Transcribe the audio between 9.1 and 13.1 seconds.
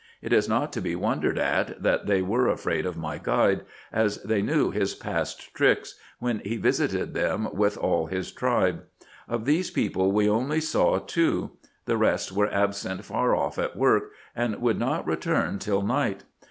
Of these people we only saw two; the rest were absent